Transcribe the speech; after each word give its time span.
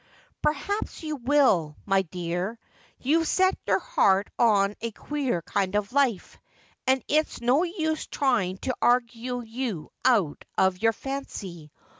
'Perhaps 0.41 1.03
you 1.03 1.15
will, 1.15 1.75
my 1.85 2.01
dear. 2.01 2.57
You've 3.01 3.27
set 3.27 3.55
your 3.67 3.77
heart 3.77 4.31
on 4.39 4.73
a 4.81 4.89
queer 4.89 5.43
kind 5.43 5.75
of 5.75 5.93
life; 5.93 6.39
and 6.87 7.03
it's 7.07 7.39
no 7.39 7.61
use 7.61 8.07
trying 8.07 8.57
to 8.65 8.75
aigue 8.81 9.13
you 9.13 9.91
out 10.03 10.43
of 10.57 10.81
your 10.81 10.93
fancy. 10.93 11.71